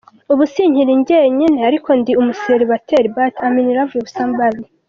Ubu 0.31 0.43
sinkiri 0.53 0.93
njyenyine 0.99 1.59
ariko 1.69 1.89
ndi 1.99 2.11
umuseribateri 2.21 3.07
but 3.15 3.33
i 3.47 3.49
‘m 3.53 3.55
in 3.61 3.67
love 3.77 3.93
with 3.97 4.09
some 4.17 4.33
body. 4.39 4.63